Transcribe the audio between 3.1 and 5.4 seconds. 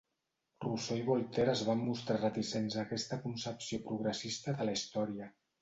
concepció progressista de la història.